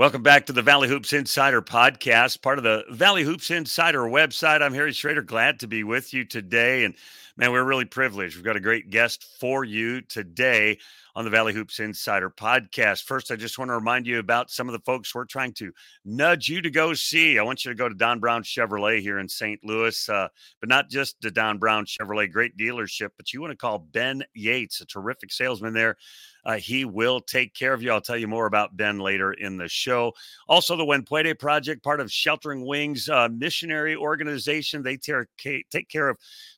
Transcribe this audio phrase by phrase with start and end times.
[0.00, 4.62] Welcome back to the Valley Hoops Insider podcast, part of the Valley Hoops Insider website.
[4.62, 6.84] I'm Harry Schrader, glad to be with you today.
[6.84, 6.94] And
[7.36, 8.34] man, we're really privileged.
[8.34, 10.78] We've got a great guest for you today
[11.14, 13.02] on the Valley Hoops Insider podcast.
[13.02, 15.70] First, I just want to remind you about some of the folks we're trying to
[16.06, 17.38] nudge you to go see.
[17.38, 19.60] I want you to go to Don Brown Chevrolet here in St.
[19.62, 20.28] Louis, uh,
[20.60, 24.24] but not just the Don Brown Chevrolet, great dealership, but you want to call Ben
[24.32, 25.98] Yates, a terrific salesman there.
[26.44, 27.90] Uh, he will take care of you.
[27.90, 30.12] I'll tell you more about Ben later in the show.
[30.48, 34.82] Also, the When Puede Project, part of Sheltering Wings uh, missionary organization.
[34.82, 36.16] They take care of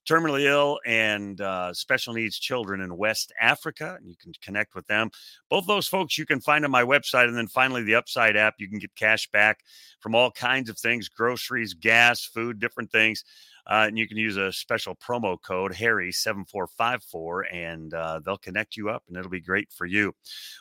[0.08, 3.96] terminally ill and uh, special needs children in West Africa.
[3.98, 5.10] And you can connect with them.
[5.48, 7.28] Both those folks you can find on my website.
[7.28, 9.60] And then finally, the Upside app, you can get cash back
[10.00, 13.24] from all kinds of things groceries, gas, food, different things.
[13.66, 18.90] Uh, and you can use a special promo code Harry7454 and uh, they'll connect you
[18.90, 20.12] up and it'll be great for you.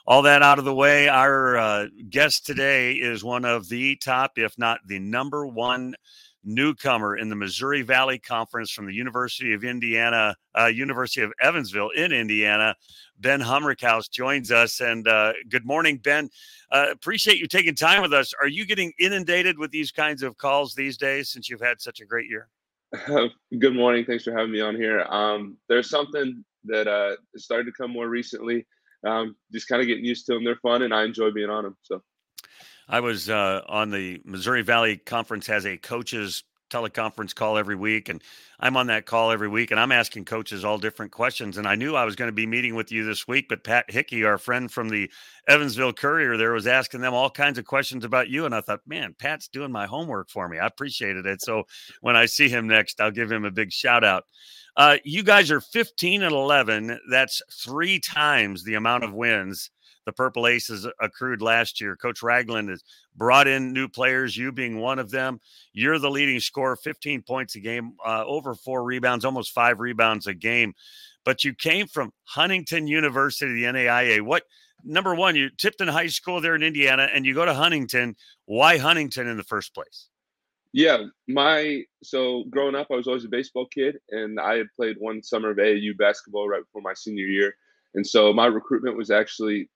[0.05, 4.33] All that out of the way, our uh, guest today is one of the top,
[4.37, 5.95] if not the number one
[6.43, 11.89] newcomer in the Missouri Valley Conference from the University of Indiana, uh, University of Evansville
[11.89, 12.75] in Indiana.
[13.19, 14.79] Ben Humrichous joins us.
[14.79, 16.29] And uh, good morning, Ben.
[16.71, 18.33] Uh, appreciate you taking time with us.
[18.39, 21.99] Are you getting inundated with these kinds of calls these days since you've had such
[21.99, 22.47] a great year?
[23.59, 24.05] good morning.
[24.05, 25.01] Thanks for having me on here.
[25.03, 28.67] Um, there's something that uh, started to come more recently.
[29.07, 30.43] Um, just kind of getting used to them.
[30.43, 31.77] They're fun, and I enjoy being on them.
[31.83, 32.01] So.
[32.89, 38.09] I was uh, on the Missouri Valley Conference has a coaches teleconference call every week,
[38.09, 38.21] and
[38.59, 41.57] I'm on that call every week, and I'm asking coaches all different questions.
[41.57, 43.89] And I knew I was going to be meeting with you this week, but Pat
[43.89, 45.11] Hickey, our friend from the
[45.47, 48.81] Evansville Courier, there was asking them all kinds of questions about you, and I thought,
[48.87, 50.57] man, Pat's doing my homework for me.
[50.57, 51.41] I appreciated it.
[51.41, 51.63] So
[52.01, 54.23] when I see him next, I'll give him a big shout out.
[54.77, 56.97] Uh, you guys are 15 and 11.
[57.09, 59.69] That's three times the amount of wins
[60.05, 61.95] the Purple Aces accrued last year.
[61.95, 62.83] Coach Ragland has
[63.15, 65.39] brought in new players, you being one of them.
[65.73, 70.27] You're the leading scorer, 15 points a game, uh, over four rebounds, almost five rebounds
[70.27, 70.73] a game.
[71.23, 74.21] But you came from Huntington University, the NAIA.
[74.21, 74.43] What
[74.83, 78.15] number one, you Tipton High School there in Indiana, and you go to Huntington.
[78.45, 80.07] Why Huntington in the first place?
[80.73, 84.95] Yeah, my so growing up, I was always a baseball kid, and I had played
[84.99, 87.53] one summer of AAU basketball right before my senior year,
[87.93, 89.69] and so my recruitment was actually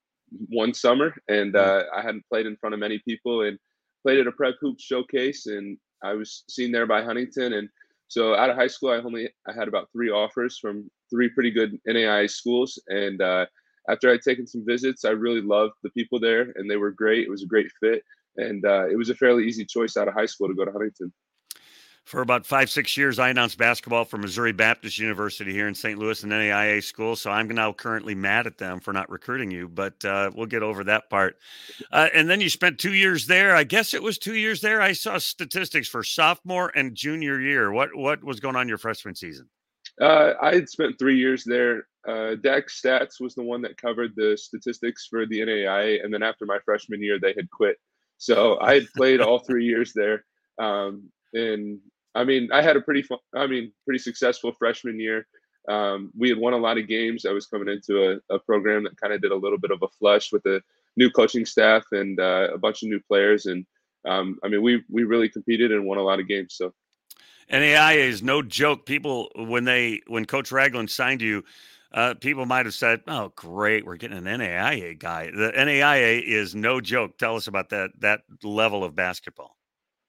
[0.49, 3.57] one summer, and uh, I hadn't played in front of many people, and
[4.03, 7.69] played at a prep hoop showcase, and I was seen there by Huntington, and
[8.07, 11.51] so out of high school, I only I had about three offers from three pretty
[11.51, 13.45] good NAIA schools, and uh,
[13.89, 17.25] after I'd taken some visits, I really loved the people there, and they were great.
[17.25, 18.03] It was a great fit,
[18.37, 20.71] and uh, it was a fairly easy choice out of high school to go to
[20.71, 21.11] Huntington
[22.05, 25.97] for about five, six years, I announced basketball for Missouri Baptist University here in St.
[25.97, 27.15] Louis, an NAIA school.
[27.15, 30.61] So I'm now currently mad at them for not recruiting you, but uh, we'll get
[30.61, 31.37] over that part.
[31.91, 33.55] Uh, and then you spent two years there.
[33.55, 34.83] I guess it was two years there.
[34.83, 37.71] I saw statistics for sophomore and junior year.
[37.71, 39.49] What what was going on your freshman season?
[39.99, 41.87] Uh, I had spent three years there.
[42.07, 46.21] Uh, Dex Stats was the one that covered the statistics for the NAIA, and then
[46.21, 47.77] after my freshman year, they had quit.
[48.17, 50.23] So I had played all three years there.
[50.59, 51.79] Um, and
[52.15, 55.27] I mean, I had a pretty fun, I mean, pretty successful freshman year.
[55.67, 57.25] Um, we had won a lot of games.
[57.25, 59.81] I was coming into a, a program that kind of did a little bit of
[59.81, 60.61] a flush with the
[60.95, 63.47] new coaching staff and uh, a bunch of new players.
[63.47, 63.65] And
[64.07, 66.55] um, I mean, we we really competed and won a lot of games.
[66.55, 66.73] So
[67.51, 68.85] NAIA is no joke.
[68.85, 71.43] People when they when Coach Ragland signed you.
[71.91, 76.53] Uh, people might have said, "Oh, great, we're getting an NAIA guy." The NAIA is
[76.53, 77.17] no joke.
[77.17, 79.55] Tell us about that that level of basketball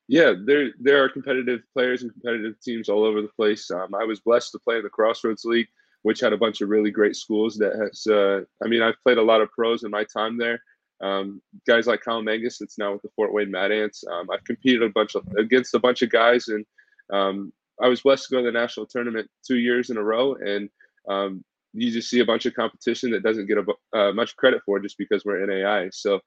[0.09, 3.71] yeah, there there are competitive players and competitive teams all over the place.
[3.71, 5.69] Um, I was blessed to play in the Crossroads League,
[6.03, 7.57] which had a bunch of really great schools.
[7.57, 10.61] That has, uh, I mean, I've played a lot of pros in my time there.
[11.01, 14.05] Um, guys like Kyle Mangas, that's now with the Fort Wayne Mad Ants.
[14.11, 16.65] Um, I've competed a bunch of, against a bunch of guys, and
[17.13, 17.53] um,
[17.83, 20.35] I was blessed to go to the national tournament two years in a row.
[20.35, 20.71] And
[21.09, 24.63] um, you just see a bunch of competition that doesn't get a, uh, much credit
[24.65, 25.91] for just because we're NAI.
[25.93, 26.21] So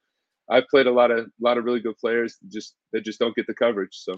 [0.49, 3.35] I've played a lot of a lot of really good players just that just don't
[3.35, 3.97] get the coverage.
[3.97, 4.17] So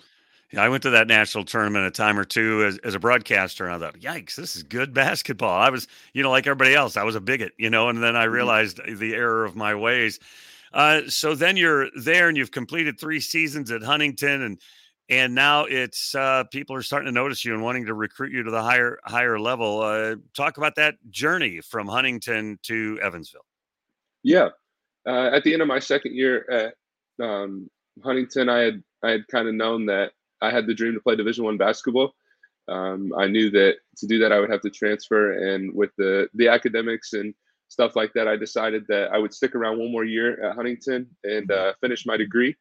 [0.52, 3.66] yeah, I went to that national tournament a time or two as, as a broadcaster,
[3.66, 5.58] and I thought, yikes, this is good basketball.
[5.58, 8.18] I was, you know, like everybody else, I was a bigot, you know, and then
[8.18, 8.34] I mm-hmm.
[8.34, 9.00] realized mm-hmm.
[9.00, 10.20] the error of my ways.
[10.74, 14.62] Uh, so then you're there and you've completed three seasons at Huntington and
[15.10, 18.44] and now it's uh, people are starting to notice you and wanting to recruit you
[18.44, 19.82] to the higher higher level.
[19.82, 23.46] Uh, talk about that journey from Huntington to Evansville.
[24.24, 24.50] Yeah,
[25.08, 26.74] uh, at the end of my second year at
[27.24, 27.70] um,
[28.04, 30.12] Huntington, I had I had kind of known that
[30.42, 32.14] I had the dream to play Division One basketball.
[32.68, 36.30] Um, I knew that to do that, I would have to transfer, and with the
[36.34, 37.34] the academics and
[37.68, 41.08] stuff like that, I decided that I would stick around one more year at Huntington
[41.24, 41.70] and mm-hmm.
[41.70, 42.56] uh, finish my degree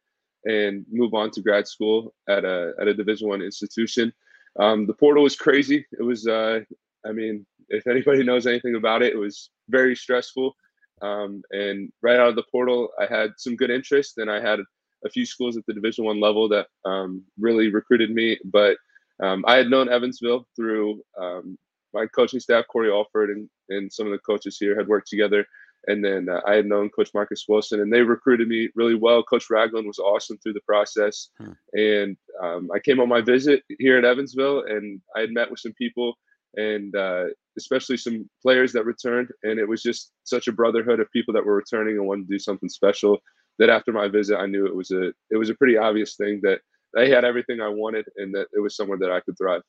[0.45, 4.11] and move on to grad school at a at a Division One institution.
[4.59, 5.85] Um, the portal was crazy.
[5.97, 6.59] It was, uh,
[7.05, 10.55] I mean, if anybody knows anything about it, it was very stressful.
[11.01, 14.59] Um, and right out of the portal, I had some good interest, and I had
[15.05, 18.37] a few schools at the Division One level that um, really recruited me.
[18.45, 18.77] But
[19.21, 21.57] um, I had known Evansville through um,
[21.93, 25.45] my coaching staff, Corey Alford, and, and some of the coaches here had worked together.
[25.87, 29.23] And then uh, I had known Coach Marcus Wilson, and they recruited me really well.
[29.23, 31.29] Coach Ragland was awesome through the process.
[31.39, 31.51] Hmm.
[31.73, 35.59] And um, I came on my visit here at Evansville, and I had met with
[35.59, 36.13] some people,
[36.55, 37.25] and uh,
[37.57, 39.29] especially some players that returned.
[39.43, 42.33] And it was just such a brotherhood of people that were returning and wanted to
[42.33, 43.19] do something special.
[43.59, 46.39] That after my visit, I knew it was a it was a pretty obvious thing
[46.43, 46.61] that
[46.93, 49.61] they had everything I wanted, and that it was somewhere that I could thrive.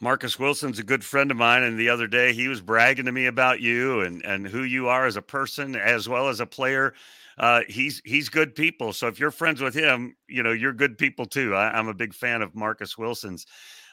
[0.00, 3.12] Marcus Wilson's a good friend of mine, and the other day he was bragging to
[3.12, 6.46] me about you and and who you are as a person as well as a
[6.46, 6.94] player.
[7.38, 8.92] Uh, he's he's good people.
[8.92, 11.54] So if you're friends with him, you know you're good people too.
[11.54, 13.46] I, am a big fan of Marcus Wilson's.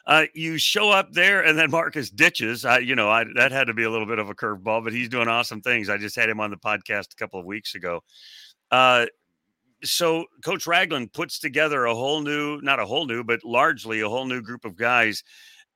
[0.06, 2.66] Uh, you show up there, and then Marcus ditches.
[2.66, 4.92] I, you know, I, that had to be a little bit of a curveball, but
[4.92, 5.90] he's doing awesome things.
[5.90, 8.02] I just had him on the podcast a couple of weeks ago.
[8.70, 9.06] Uh,
[9.84, 14.10] so Coach Ragland puts together a whole new, not a whole new, but largely a
[14.10, 15.24] whole new group of guys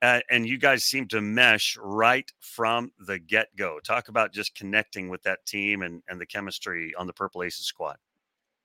[0.02, 3.80] uh, and you guys seem to mesh right from the get go.
[3.80, 7.66] Talk about just connecting with that team and, and the chemistry on the Purple Aces
[7.66, 7.96] squad.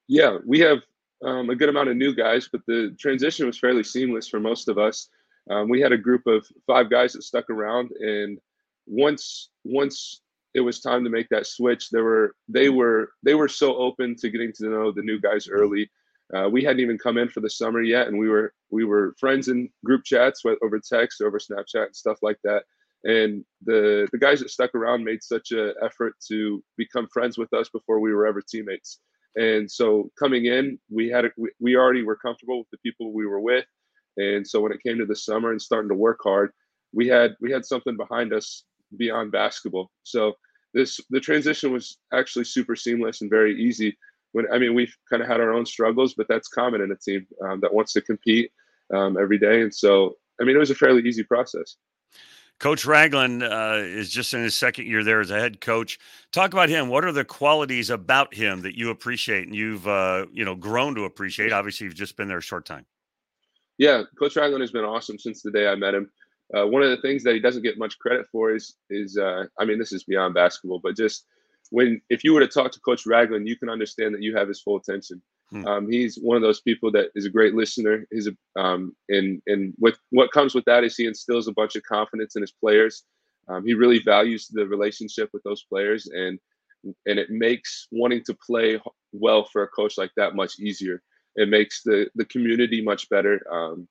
[0.07, 0.79] Yeah, we have
[1.23, 4.67] um, a good amount of new guys, but the transition was fairly seamless for most
[4.67, 5.09] of us.
[5.49, 8.39] Um, we had a group of five guys that stuck around, and
[8.85, 10.21] once once
[10.53, 14.15] it was time to make that switch, there were they were they were so open
[14.17, 15.89] to getting to know the new guys early.
[16.33, 19.15] Uh, we hadn't even come in for the summer yet, and we were we were
[19.19, 22.63] friends in group chats over text, over Snapchat, and stuff like that.
[23.03, 27.53] And the the guys that stuck around made such an effort to become friends with
[27.53, 28.99] us before we were ever teammates.
[29.35, 33.11] And so coming in, we had a, we, we already were comfortable with the people
[33.11, 33.65] we were with.
[34.17, 36.51] And so when it came to the summer and starting to work hard,
[36.93, 38.63] we had we had something behind us
[38.97, 39.89] beyond basketball.
[40.03, 40.33] So
[40.73, 43.97] this the transition was actually super seamless and very easy
[44.33, 46.95] when I mean we've kind of had our own struggles, but that's common in a
[46.95, 48.51] team um, that wants to compete
[48.93, 49.61] um, every day.
[49.61, 51.75] And so I mean it was a fairly easy process.
[52.59, 55.99] Coach Ragland uh, is just in his second year there as a head coach.
[56.31, 56.87] Talk about him.
[56.87, 60.95] What are the qualities about him that you appreciate and you've uh, you know grown
[60.95, 61.51] to appreciate?
[61.51, 62.85] Obviously, you've just been there a short time.
[63.77, 66.11] Yeah, Coach Ragland has been awesome since the day I met him.
[66.55, 69.45] Uh, one of the things that he doesn't get much credit for is is uh,
[69.59, 71.25] I mean this is beyond basketball, but just
[71.71, 74.47] when if you were to talk to Coach Ragland, you can understand that you have
[74.47, 75.21] his full attention.
[75.49, 75.65] Hmm.
[75.67, 78.05] Um, he's one of those people that is a great listener.
[78.11, 81.75] He's a um, and and what what comes with that is he instills a bunch
[81.75, 83.03] of confidence in his players.
[83.47, 86.39] Um, he really values the relationship with those players, and
[86.83, 88.79] and it makes wanting to play
[89.11, 91.01] well for a coach like that much easier.
[91.35, 93.41] It makes the the community much better.
[93.51, 93.87] Um,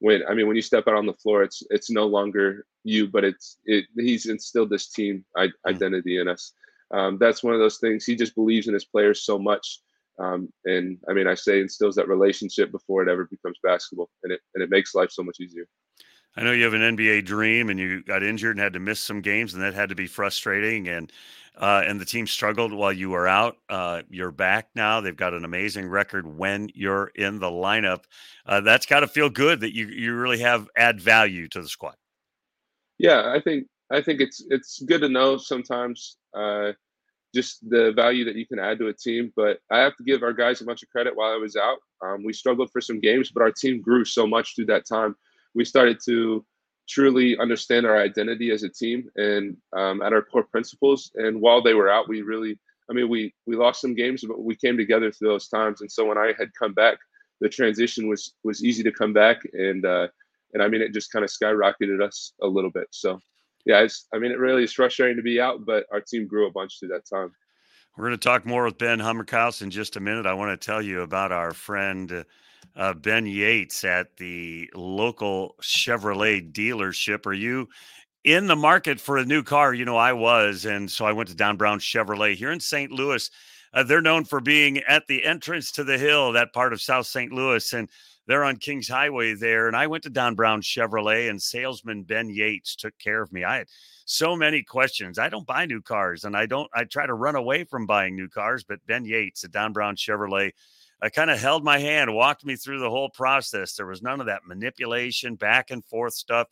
[0.00, 3.08] when I mean when you step out on the floor, it's it's no longer you,
[3.08, 3.86] but it's it.
[3.96, 5.48] He's instilled this team hmm.
[5.66, 6.52] identity in us
[6.94, 8.04] um, that's one of those things.
[8.04, 9.80] He just believes in his players so much.
[10.18, 14.32] Um, and I mean, I say instills that relationship before it ever becomes basketball, and
[14.32, 15.66] it and it makes life so much easier.
[16.36, 19.00] I know you have an NBA dream, and you got injured and had to miss
[19.00, 20.88] some games, and that had to be frustrating.
[20.88, 21.12] And
[21.56, 23.56] uh, and the team struggled while you were out.
[23.68, 25.00] Uh, you're back now.
[25.00, 28.04] They've got an amazing record when you're in the lineup.
[28.44, 31.68] Uh, that's got to feel good that you you really have add value to the
[31.68, 31.94] squad.
[32.98, 36.72] Yeah, I think I think it's it's good to know sometimes uh,
[37.32, 39.32] just the value that you can add to a team.
[39.36, 41.78] But I have to give our guys a bunch of credit while I was out.
[42.04, 45.14] Um, we struggled for some games, but our team grew so much through that time.
[45.54, 46.44] We started to
[46.88, 51.10] truly understand our identity as a team and um, at our core principles.
[51.14, 52.58] And while they were out, we really,
[52.90, 55.80] I mean, we we lost some games, but we came together through those times.
[55.80, 56.98] And so when I had come back,
[57.40, 60.08] the transition was was easy to come back, and uh,
[60.52, 62.88] and I mean, it just kind of skyrocketed us a little bit.
[62.90, 63.18] So
[63.66, 66.52] yeah, I mean, it really is frustrating to be out, but our team grew a
[66.52, 67.32] bunch through that time.
[67.96, 70.26] We're going to talk more with Ben Humrichous in just a minute.
[70.26, 72.24] I want to tell you about our friend
[72.76, 77.26] uh, Ben Yates at the local Chevrolet dealership.
[77.26, 77.68] Are you
[78.24, 79.74] in the market for a new car?
[79.74, 80.64] You know, I was.
[80.64, 82.90] And so I went to Don Brown Chevrolet here in St.
[82.90, 83.30] Louis.
[83.72, 87.06] Uh, they're known for being at the entrance to the hill, that part of South
[87.06, 87.32] St.
[87.32, 87.72] Louis.
[87.72, 87.88] And
[88.26, 89.66] they're on Kings Highway there.
[89.66, 93.44] And I went to Don Brown Chevrolet, and salesman Ben Yates took care of me.
[93.44, 93.68] I had
[94.06, 95.18] so many questions.
[95.18, 96.70] I don't buy new cars, and I don't.
[96.74, 99.96] I try to run away from buying new cars, but Ben Yates at Don Brown
[99.96, 100.52] Chevrolet.
[101.04, 103.74] I kind of held my hand, walked me through the whole process.
[103.74, 106.48] There was none of that manipulation, back and forth stuff.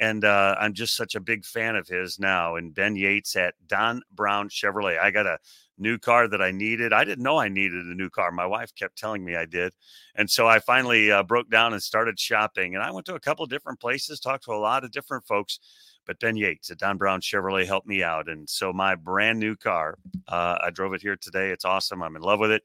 [0.00, 2.56] and uh, I'm just such a big fan of his now.
[2.56, 4.98] And Ben Yates at Don Brown Chevrolet.
[4.98, 5.38] I got a
[5.76, 6.94] new car that I needed.
[6.94, 8.32] I didn't know I needed a new car.
[8.32, 9.74] My wife kept telling me I did,
[10.14, 12.74] and so I finally uh, broke down and started shopping.
[12.74, 15.58] And I went to a couple different places, talked to a lot of different folks.
[16.06, 19.54] But Ben Yates at Don Brown Chevrolet helped me out, and so my brand new
[19.54, 21.50] car, uh, I drove it here today.
[21.50, 22.02] It's awesome.
[22.02, 22.62] I'm in love with it.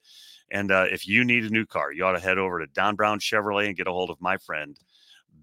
[0.52, 2.96] And uh, if you need a new car, you ought to head over to Don
[2.96, 4.78] Brown Chevrolet and get a hold of my friend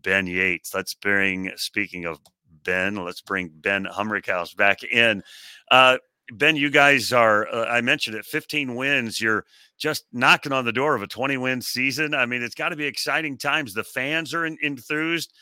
[0.03, 0.75] Ben Yates.
[0.75, 2.19] Let's bring, speaking of
[2.65, 5.23] Ben, let's bring Ben Humrichous back in.
[5.71, 5.99] Uh,
[6.33, 9.21] ben, you guys are, uh, I mentioned it, 15 wins.
[9.21, 9.45] You're
[9.79, 12.15] just knocking on the door of a 20 win season.
[12.15, 13.75] I mean, it's got to be exciting times.
[13.75, 15.33] The fans are in, enthused.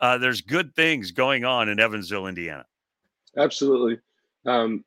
[0.00, 2.64] Uh, there's good things going on in Evansville, Indiana.
[3.36, 3.98] Absolutely.
[4.46, 4.84] Um,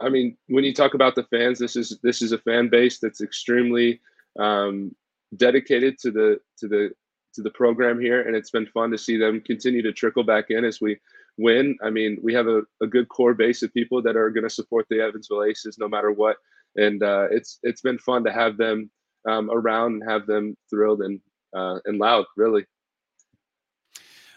[0.00, 2.98] I mean, when you talk about the fans, this is this is a fan base
[2.98, 4.00] that's extremely
[4.38, 4.94] um,
[5.36, 6.90] dedicated to the to the
[7.34, 10.46] to the program here, and it's been fun to see them continue to trickle back
[10.50, 10.98] in as we
[11.36, 11.76] win.
[11.82, 14.50] I mean, we have a, a good core base of people that are going to
[14.50, 16.36] support the Evansville Aces no matter what,
[16.76, 18.90] and uh, it's it's been fun to have them
[19.28, 21.20] um, around and have them thrilled and
[21.56, 22.64] uh, and loud, really.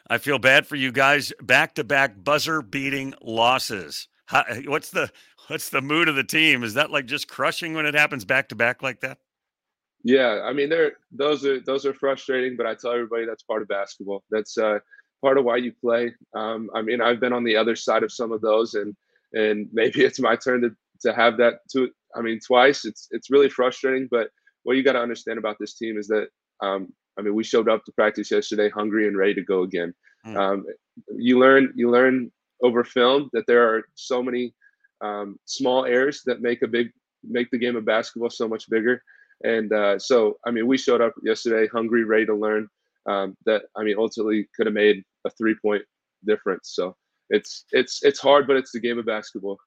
[0.10, 1.34] I feel bad for you guys.
[1.42, 4.08] Back to back buzzer beating losses.
[4.28, 5.10] How, what's the
[5.48, 6.64] what's the mood of the team?
[6.64, 9.18] Is that like just crushing when it happens back to back like that?
[10.04, 13.62] Yeah, I mean, they're those are those are frustrating, but I tell everybody that's part
[13.62, 14.24] of basketball.
[14.30, 14.80] That's uh,
[15.22, 16.14] part of why you play.
[16.36, 18.96] Um, I mean, I've been on the other side of some of those, and
[19.34, 21.60] and maybe it's my turn to to have that.
[21.74, 22.86] To I mean, twice.
[22.86, 24.30] It's it's really frustrating, but
[24.64, 26.28] what you got to understand about this team is that
[26.62, 29.94] um, I mean, we showed up to practice yesterday hungry and ready to go again.
[30.26, 30.38] Mm.
[30.38, 30.66] Um,
[31.18, 34.54] you learn you learn over film that there are so many
[35.02, 36.92] um, small errors that make a big
[37.24, 39.02] make the game of basketball so much bigger.
[39.44, 42.68] And uh, so, I mean, we showed up yesterday hungry, ready to learn.
[43.08, 45.84] Um, that I mean, ultimately could have made a three point
[46.26, 46.72] difference.
[46.74, 46.96] So
[47.30, 49.58] it's it's it's hard, but it's the game of basketball.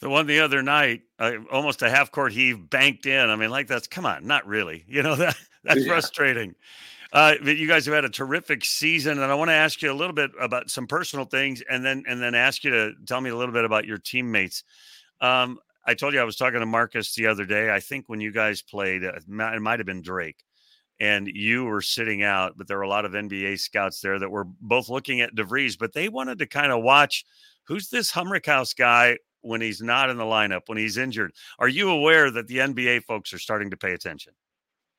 [0.00, 3.30] The one the other night, uh, almost a half court heave banked in.
[3.30, 4.84] I mean, like that's come on, not really.
[4.86, 5.86] You know that that's yeah.
[5.86, 6.54] frustrating.
[7.14, 9.92] Uh, but you guys have had a terrific season, and I want to ask you
[9.92, 13.20] a little bit about some personal things, and then and then ask you to tell
[13.20, 14.64] me a little bit about your teammates.
[15.20, 17.72] Um, I told you I was talking to Marcus the other day.
[17.72, 20.42] I think when you guys played, uh, it might have been Drake,
[20.98, 24.30] and you were sitting out, but there were a lot of NBA scouts there that
[24.30, 27.24] were both looking at DeVries, but they wanted to kind of watch
[27.68, 31.32] who's this Humrichous guy when he's not in the lineup, when he's injured.
[31.60, 34.32] Are you aware that the NBA folks are starting to pay attention?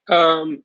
[0.07, 0.63] Um,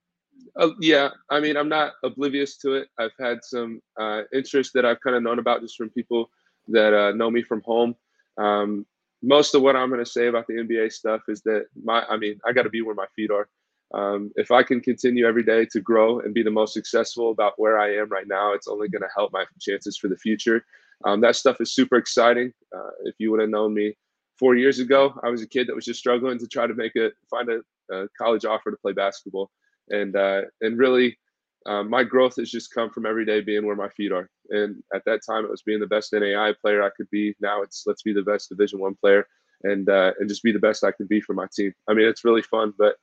[0.57, 2.89] uh, yeah, I mean, I'm not oblivious to it.
[2.99, 6.31] I've had some uh, interest that I've kind of known about just from people
[6.69, 7.95] that uh, know me from home.
[8.39, 8.87] Um,
[9.23, 12.17] most of what I'm going to say about the NBA stuff is that my, I
[12.17, 13.49] mean, I got to be where my feet are.
[13.93, 17.55] Um, if I can continue every day to grow and be the most successful about
[17.57, 20.65] where I am right now, it's only going to help my chances for the future.
[21.05, 22.53] Um, that stuff is super exciting.
[22.75, 23.95] Uh, if you would have known me
[24.39, 26.93] four years ago, I was a kid that was just struggling to try to make
[26.95, 27.61] it, find a,
[27.95, 29.51] a college offer to play basketball
[29.91, 31.19] and uh, and really
[31.67, 34.31] um, my growth has just come from every day being where my feet are.
[34.49, 37.35] And at that time, it was being the best NAI player I could be.
[37.41, 39.27] Now it's let's be the best Division One player
[39.63, 41.73] and uh, and just be the best I can be for my team.
[41.89, 42.97] I mean, it's really fun, but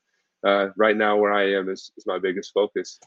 [0.46, 3.00] uh, right now where I am is, is my biggest focus.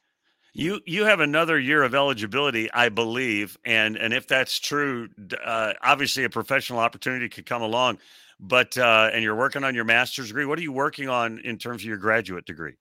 [0.52, 5.08] You you have another year of eligibility, I believe, and and if that's true,
[5.44, 7.99] uh, obviously a professional opportunity could come along.
[8.40, 10.46] But uh, and you're working on your master's degree.
[10.46, 12.75] What are you working on in terms of your graduate degree?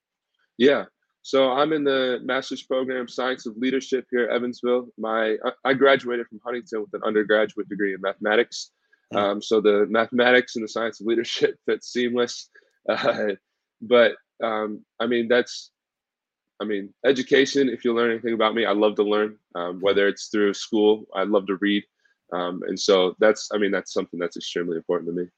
[0.59, 0.85] Yeah.
[1.21, 4.89] So I'm in the master's program, Science of Leadership here at Evansville.
[4.97, 8.71] My I graduated from Huntington with an undergraduate degree in mathematics.
[9.11, 9.17] Hmm.
[9.17, 12.49] Um, so the mathematics and the science of leadership fits seamless.
[12.87, 13.29] Uh,
[13.81, 15.71] but um, I mean, that's
[16.61, 17.69] I mean, education.
[17.69, 19.37] If you learn anything about me, I love to learn.
[19.55, 21.85] Um, whether it's through school, I love to read,
[22.33, 25.29] um, and so that's I mean that's something that's extremely important to me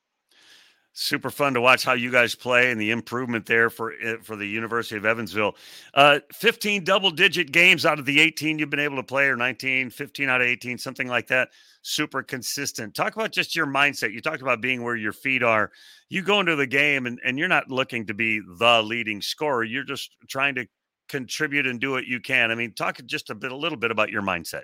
[0.94, 3.94] super fun to watch how you guys play and the improvement there for
[4.24, 5.56] for the University of Evansville.
[5.94, 9.36] Uh, 15 double digit games out of the 18 you've been able to play, or
[9.36, 11.50] 19, 15 out of 18, something like that.
[11.82, 12.94] Super consistent.
[12.94, 14.14] Talk about just your mindset.
[14.14, 15.72] You talked about being where your feet are.
[16.10, 19.64] You go into the game and, and you're not looking to be the leading scorer.
[19.64, 20.68] You're just trying to
[21.10, 22.52] contribute and do what you can.
[22.52, 24.64] I mean, talk just a bit, a little bit about your mindset.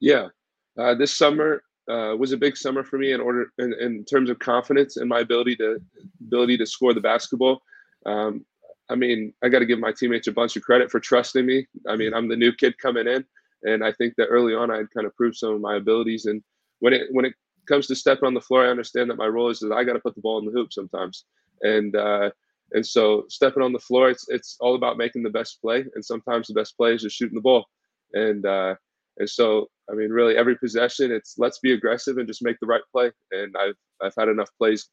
[0.00, 0.28] Yeah.
[0.78, 4.28] Uh, this summer, uh, was a big summer for me in order in, in, terms
[4.30, 5.80] of confidence and my ability to
[6.20, 7.62] ability to score the basketball.
[8.06, 8.44] Um,
[8.90, 11.66] I mean, I got to give my teammates a bunch of credit for trusting me.
[11.88, 13.24] I mean, I'm the new kid coming in,
[13.62, 16.26] and I think that early on I had kind of proved some of my abilities.
[16.26, 16.42] And
[16.80, 17.34] when it when it
[17.66, 19.94] comes to stepping on the floor, I understand that my role is that I got
[19.94, 21.24] to put the ball in the hoop sometimes.
[21.62, 22.30] And uh,
[22.72, 25.84] and so stepping on the floor, it's it's all about making the best play.
[25.94, 27.66] And sometimes the best play is just shooting the ball.
[28.12, 28.74] And uh,
[29.18, 32.66] and so I mean, really every possession, it's let's be aggressive and just make the
[32.66, 33.10] right play.
[33.32, 34.88] And I've I've had enough plays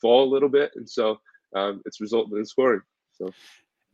[0.00, 1.18] fall a little bit, and so
[1.54, 2.80] um, it's resulted in scoring.
[3.12, 3.30] So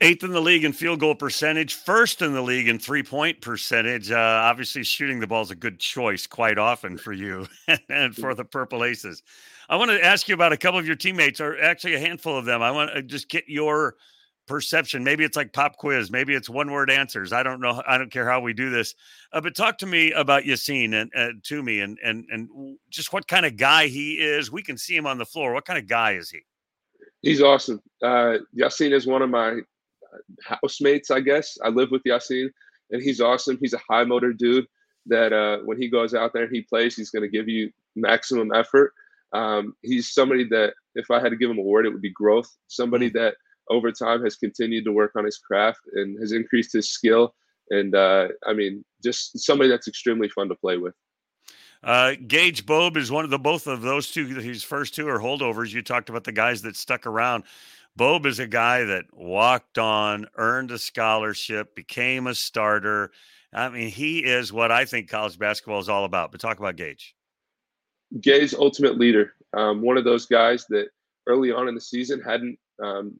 [0.01, 3.41] eighth in the league in field goal percentage, first in the league in three point
[3.41, 4.11] percentage.
[4.11, 7.47] Uh, obviously, shooting the ball is a good choice quite often for you
[7.89, 9.23] and for the Purple Aces.
[9.69, 12.37] I want to ask you about a couple of your teammates, or actually a handful
[12.37, 12.63] of them.
[12.63, 13.97] I want to just get your
[14.47, 15.05] perception.
[15.05, 16.11] Maybe it's like pop quiz.
[16.11, 17.33] Maybe it's one word answers.
[17.33, 17.83] I don't know.
[17.87, 18.95] I don't care how we do this.
[19.33, 23.27] Uh, but talk to me about Yacine and uh, Toumi and and and just what
[23.29, 24.51] kind of guy he is.
[24.51, 25.53] We can see him on the floor.
[25.53, 26.41] What kind of guy is he?
[27.23, 27.81] He's awesome.
[28.03, 29.61] Uh, Yacine is one of my
[30.45, 31.59] housemates, I guess.
[31.63, 32.51] I live with Yacine,
[32.91, 33.59] and he's awesome.
[33.61, 34.67] He's a high motor dude
[35.07, 37.71] that uh, when he goes out there and he plays, he's going to give you
[37.95, 38.93] maximum effort.
[39.33, 42.11] Um, he's somebody that, if I had to give him a word, it would be
[42.11, 42.49] growth.
[42.69, 43.19] Somebody mm-hmm.
[43.19, 43.35] that
[43.71, 47.35] over time has continued to work on his craft and has increased his skill.
[47.71, 50.95] And uh, I mean, just somebody that's extremely fun to play with.
[51.83, 54.27] Uh, Gage Bobe is one of the both of those two.
[54.27, 55.73] His first two are holdovers.
[55.73, 57.45] You talked about the guys that stuck around.
[57.97, 63.11] Bobe is a guy that walked on, earned a scholarship, became a starter.
[63.53, 66.31] I mean, he is what I think college basketball is all about.
[66.31, 67.15] But talk about Gage.
[68.21, 69.35] Gage, ultimate leader.
[69.57, 70.89] Um, one of those guys that
[71.27, 73.19] early on in the season hadn't um,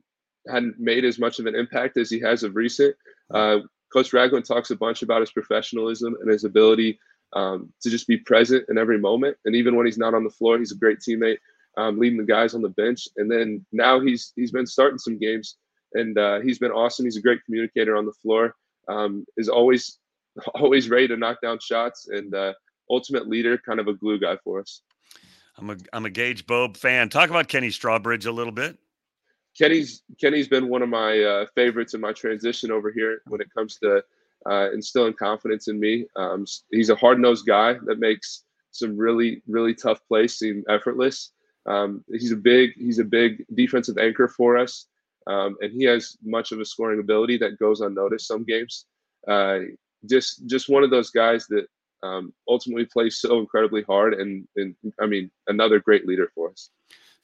[0.49, 2.95] hadn't made as much of an impact as he has of recent.
[3.33, 3.59] Uh,
[3.93, 6.99] Coach Ragland talks a bunch about his professionalism and his ability
[7.33, 9.37] um, to just be present in every moment.
[9.45, 11.39] And even when he's not on the floor, he's a great teammate
[11.77, 13.09] um, leading the guys on the bench.
[13.17, 15.57] And then now he's he's been starting some games,
[15.93, 17.05] and uh, he's been awesome.
[17.07, 18.55] He's a great communicator on the floor.
[18.89, 19.99] Um, is always
[20.55, 22.53] always ready to knock down shots, and uh,
[22.91, 24.83] ultimate leader, kind of a glue guy for us.
[25.59, 27.09] I'm a I'm a Gage Bobe fan.
[27.09, 28.79] Talk about Kenny Strawbridge a little bit.
[29.59, 33.53] Kenny's Kenny's been one of my uh, favorites in my transition over here when it
[33.55, 34.03] comes to
[34.49, 36.07] uh, instilling confidence in me.
[36.17, 41.33] Um, he's a hard nosed guy that makes some really really tough plays seem effortless.
[41.67, 44.87] Um, he's a big he's a big defensive anchor for us,
[45.27, 48.85] um, and he has much of a scoring ability that goes unnoticed some games.
[49.27, 49.61] Uh,
[50.09, 51.67] just just one of those guys that
[52.03, 56.71] um, ultimately plays so incredibly hard, and and I mean another great leader for us.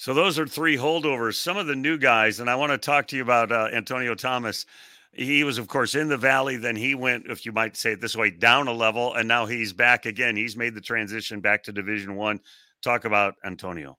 [0.02, 1.36] So those are three holdovers.
[1.36, 4.16] Some of the new guys, and I want to talk to you about uh, Antonio
[4.16, 4.66] Thomas.
[5.12, 6.56] He was, of course, in the valley.
[6.56, 9.46] Then he went, if you might say it this way, down a level, and now
[9.46, 10.34] he's back again.
[10.34, 12.40] He's made the transition back to Division One.
[12.82, 13.96] Talk about Antonio.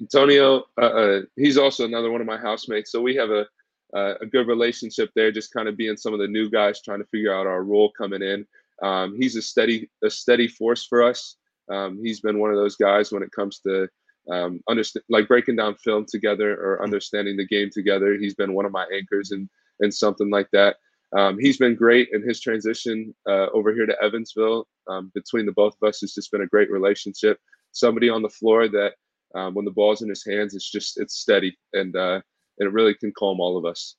[0.00, 2.92] Antonio, uh, uh, he's also another one of my housemates.
[2.92, 3.44] So we have a
[3.92, 5.32] uh, a good relationship there.
[5.32, 7.90] Just kind of being some of the new guys, trying to figure out our role
[7.98, 8.46] coming in.
[8.84, 11.38] Um, he's a steady a steady force for us.
[11.68, 13.88] Um, he's been one of those guys when it comes to
[14.30, 18.14] um, understand like breaking down film together or understanding the game together.
[18.14, 19.48] He's been one of my anchors and
[19.80, 20.76] and something like that.
[21.16, 24.66] Um, he's been great in his transition uh, over here to Evansville.
[24.88, 27.38] Um, between the both of us, it's just been a great relationship.
[27.72, 28.92] Somebody on the floor that
[29.34, 32.20] um, when the ball's in his hands, it's just it's steady and uh,
[32.58, 33.96] and it really can calm all of us.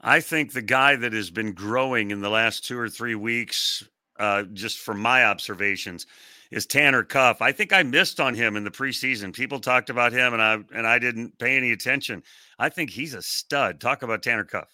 [0.00, 3.86] I think the guy that has been growing in the last two or three weeks,
[4.18, 6.06] uh, just from my observations,
[6.50, 7.40] is Tanner Cuff.
[7.40, 9.32] I think I missed on him in the preseason.
[9.32, 12.22] People talked about him, and I and I didn't pay any attention.
[12.58, 13.80] I think he's a stud.
[13.80, 14.68] Talk about Tanner Cuff.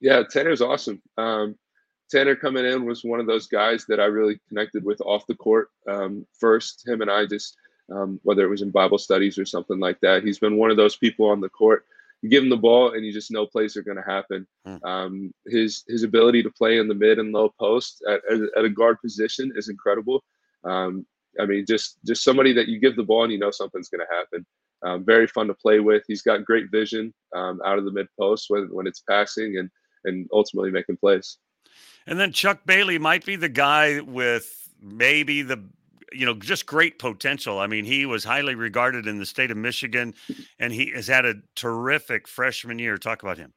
[0.00, 1.02] Yeah, Tanner's awesome.
[1.16, 1.56] Um,
[2.10, 5.34] Tanner coming in was one of those guys that I really connected with off the
[5.34, 5.68] court.
[5.86, 7.56] Um, first, him and I just
[7.92, 10.22] um, whether it was in Bible studies or something like that.
[10.22, 11.86] He's been one of those people on the court.
[12.22, 14.46] You give him the ball, and you just know plays are going to happen.
[14.66, 14.84] Mm.
[14.84, 18.20] Um, his his ability to play in the mid and low post at,
[18.56, 20.24] at, a guard position is incredible.
[20.64, 21.06] Um,
[21.40, 24.04] I mean, just just somebody that you give the ball and you know something's going
[24.06, 24.46] to happen.
[24.82, 26.02] Um, very fun to play with.
[26.06, 29.70] He's got great vision um, out of the mid post when when it's passing and
[30.04, 31.38] and ultimately making plays.
[32.06, 35.62] And then Chuck Bailey might be the guy with maybe the
[36.12, 37.58] you know just great potential.
[37.58, 40.14] I mean, he was highly regarded in the state of Michigan,
[40.58, 42.98] and he has had a terrific freshman year.
[42.98, 43.52] Talk about him.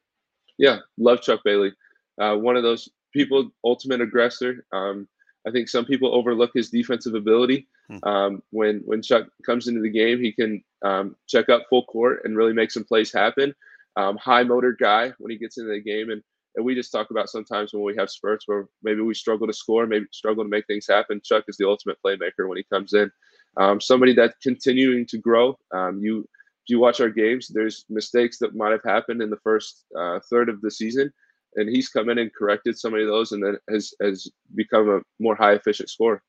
[0.57, 1.71] Yeah, love Chuck Bailey.
[2.19, 4.65] Uh, one of those people, ultimate aggressor.
[4.73, 5.07] Um,
[5.47, 7.67] I think some people overlook his defensive ability.
[7.89, 7.97] Hmm.
[8.03, 12.21] Um, when when Chuck comes into the game, he can um, check up full court
[12.23, 13.53] and really make some plays happen.
[13.97, 16.21] Um, high motor guy when he gets into the game, and
[16.55, 19.53] and we just talk about sometimes when we have spurts where maybe we struggle to
[19.53, 21.21] score, maybe struggle to make things happen.
[21.23, 23.11] Chuck is the ultimate playmaker when he comes in.
[23.57, 25.57] Um, somebody that's continuing to grow.
[25.73, 26.27] Um, you
[26.63, 30.19] if you watch our games, there's mistakes that might have happened in the first uh,
[30.29, 31.11] third of the season
[31.55, 34.99] and he's come in and corrected some of those, and then has has become a
[35.19, 36.21] more high efficient scorer.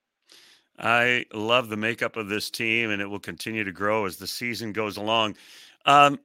[0.78, 4.26] I love the makeup of this team, and it will continue to grow as the
[4.26, 5.36] season goes along.
[5.84, 6.18] Um,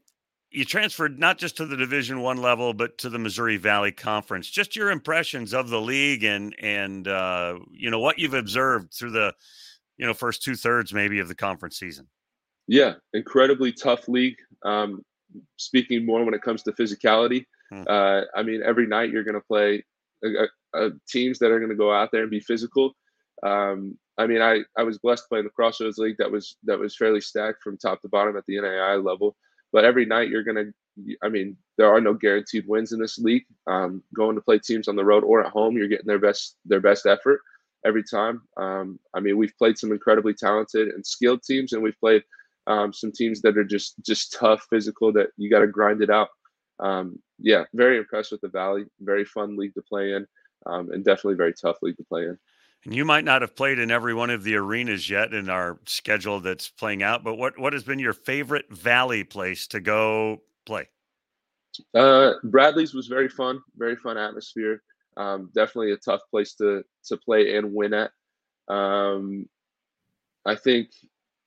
[0.52, 4.50] you transferred not just to the Division One level, but to the Missouri Valley Conference.
[4.50, 9.12] Just your impressions of the league and and uh, you know what you've observed through
[9.12, 9.34] the
[9.98, 12.08] you know first two thirds maybe of the conference season.
[12.68, 14.38] Yeah, incredibly tough league.
[14.64, 15.04] Um,
[15.58, 17.84] speaking more when it comes to physicality, hmm.
[17.88, 19.84] uh, I mean every night you're going to play
[21.08, 22.94] teams that are going to go out there and be physical.
[23.44, 26.96] Um, I mean, I, I was blessed playing the Crossroads League that was that was
[26.96, 29.36] fairly stacked from top to bottom at the NAI level.
[29.78, 30.74] But every night you're gonna,
[31.22, 33.46] I mean, there are no guaranteed wins in this league.
[33.68, 36.56] Um, going to play teams on the road or at home, you're getting their best
[36.66, 37.42] their best effort
[37.86, 38.42] every time.
[38.60, 42.24] Um, I mean, we've played some incredibly talented and skilled teams, and we've played
[42.66, 46.10] um, some teams that are just just tough, physical that you got to grind it
[46.10, 46.30] out.
[46.80, 48.86] Um, yeah, very impressed with the Valley.
[49.02, 50.26] Very fun league to play in,
[50.66, 52.40] um, and definitely very tough league to play in.
[52.86, 55.80] And you might not have played in every one of the arenas yet in our
[55.86, 60.42] schedule that's playing out, but what what has been your favorite Valley place to go
[60.66, 60.88] play?
[61.94, 64.82] Uh, Bradley's was very fun, very fun atmosphere.
[65.18, 68.12] Um, definitely a tough place to to play and win at.
[68.68, 69.48] Um,
[70.46, 70.90] I think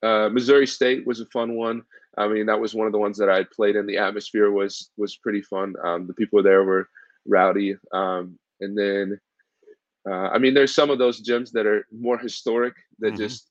[0.03, 1.83] uh, Missouri State was a fun one.
[2.19, 3.87] I mean, that was one of the ones that I played in.
[3.87, 5.75] The atmosphere was was pretty fun.
[5.85, 6.89] Um, the people there were
[7.27, 9.19] rowdy, um, and then
[10.09, 13.17] uh, I mean, there's some of those gyms that are more historic that mm-hmm.
[13.17, 13.51] just,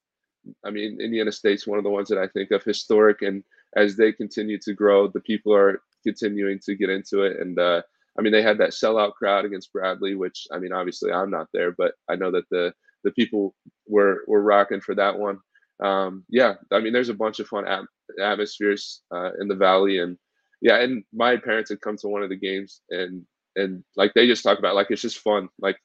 [0.66, 3.22] I mean, Indiana State's one of the ones that I think of historic.
[3.22, 3.44] And
[3.76, 7.40] as they continue to grow, the people are continuing to get into it.
[7.40, 7.82] And uh,
[8.18, 11.48] I mean, they had that sellout crowd against Bradley, which I mean, obviously I'm not
[11.54, 13.56] there, but I know that the the people
[13.88, 15.40] were were rocking for that one.
[15.82, 17.86] Um, yeah, I mean, there's a bunch of fun at-
[18.22, 20.18] atmospheres uh, in the valley, and
[20.62, 24.28] yeah, and my parents had come to one of the games, and and like they
[24.28, 25.78] just talk about like it's just fun, like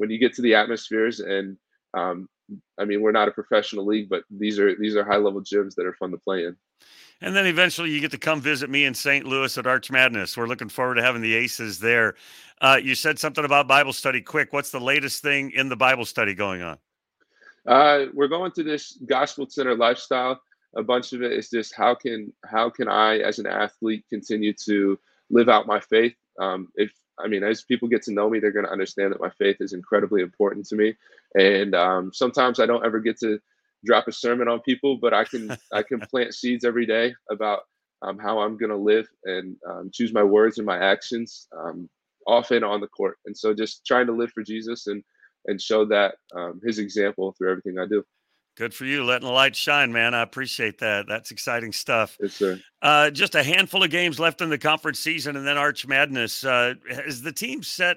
[0.00, 1.58] when you get to the atmospheres and
[1.92, 2.26] um,
[2.78, 5.74] I mean, we're not a professional league, but these are these are high level gyms
[5.74, 6.56] that are fun to play in.
[7.20, 9.26] And then eventually you get to come visit me in St.
[9.26, 10.38] Louis at Arch Madness.
[10.38, 12.14] We're looking forward to having the Aces there.
[12.62, 14.22] Uh, you said something about Bible study.
[14.22, 16.78] Quick, what's the latest thing in the Bible study going on?
[17.66, 20.40] Uh, we're going to this gospel center lifestyle.
[20.76, 24.54] A bunch of it is just how can how can I, as an athlete, continue
[24.64, 26.14] to live out my faith?
[26.40, 26.90] Um, if
[27.22, 29.56] I mean, as people get to know me, they're going to understand that my faith
[29.60, 30.94] is incredibly important to me.
[31.34, 33.38] And um, sometimes I don't ever get to
[33.84, 37.60] drop a sermon on people, but I can I can plant seeds every day about
[38.02, 41.88] um, how I'm going to live and um, choose my words and my actions um,
[42.26, 43.18] off and on the court.
[43.26, 45.02] And so, just trying to live for Jesus and
[45.46, 48.04] and show that um, His example through everything I do.
[48.60, 50.12] Good for you, letting the light shine, man.
[50.12, 51.06] I appreciate that.
[51.08, 52.18] That's exciting stuff.
[52.20, 52.60] Yes, sir.
[52.82, 56.44] Uh, just a handful of games left in the conference season, and then Arch Madness.
[56.44, 57.96] Uh, has the team set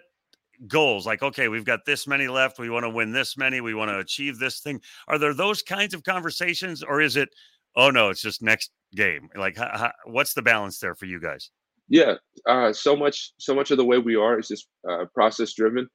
[0.66, 1.06] goals?
[1.06, 2.60] Like, okay, we've got this many left.
[2.60, 3.60] We want to win this many.
[3.60, 4.80] We want to achieve this thing.
[5.10, 7.28] Are there those kinds of conversations, or is it,
[7.76, 9.28] oh no, it's just next game?
[9.36, 11.52] Like, how, how, what's the balance there for you guys?
[11.90, 12.14] Yeah,
[12.48, 15.90] uh, so much, so much of the way we are is just uh, process driven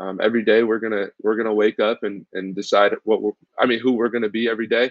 [0.00, 3.66] um, every day we're gonna we're gonna wake up and and decide what we're I
[3.66, 4.90] mean who we're gonna be every day.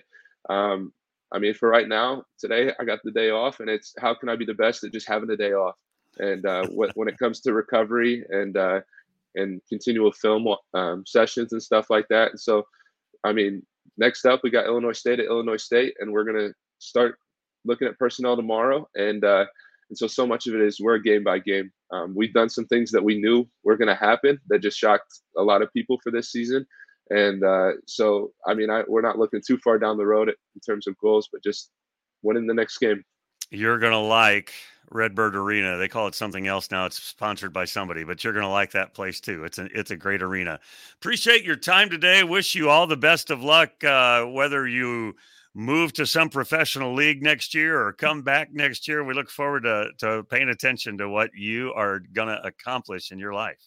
[0.49, 0.93] Um,
[1.31, 4.29] I mean for right now today I got the day off and it's how can
[4.29, 5.75] I be the best at just having a day off.
[6.19, 8.81] And uh, when it comes to recovery and uh,
[9.35, 12.31] and continual film um, sessions and stuff like that.
[12.31, 12.65] And so,
[13.23, 13.65] I mean,
[13.97, 17.17] next up we got Illinois State at Illinois State, and we're gonna start
[17.65, 18.87] looking at personnel tomorrow.
[18.95, 19.45] And uh,
[19.89, 21.71] and so, so much of it is we're game by game.
[21.91, 25.21] Um, we've done some things that we knew were going to happen that just shocked
[25.37, 26.65] a lot of people for this season.
[27.09, 30.61] And uh, so, I mean, I, we're not looking too far down the road in
[30.65, 31.71] terms of goals, but just
[32.21, 33.03] winning the next game.
[33.49, 34.53] You're going to like
[34.91, 35.77] Redbird Arena.
[35.77, 36.85] They call it something else now.
[36.85, 39.43] It's sponsored by somebody, but you're going to like that place too.
[39.43, 40.59] It's a it's a great arena.
[40.95, 42.23] Appreciate your time today.
[42.23, 43.83] Wish you all the best of luck.
[43.83, 45.15] Uh, whether you
[45.59, 49.03] move to some professional league next year or come back next year.
[49.03, 53.19] We look forward to, to paying attention to what you are going to accomplish in
[53.19, 53.59] your life.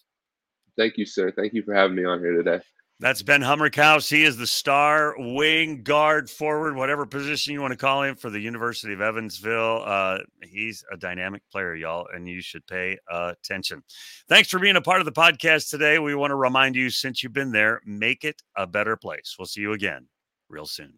[0.78, 1.30] Thank you, sir.
[1.30, 2.60] Thank you for having me on here today.
[2.98, 4.08] That's Ben Humrichous.
[4.08, 8.30] He is the star wing guard forward, whatever position you want to call him for
[8.30, 9.82] the University of Evansville.
[9.84, 13.82] Uh, he's a dynamic player, y'all, and you should pay attention.
[14.28, 15.98] Thanks for being a part of the podcast today.
[15.98, 19.34] We want to remind you, since you've been there, make it a better place.
[19.38, 20.06] We'll see you again
[20.48, 20.94] real soon.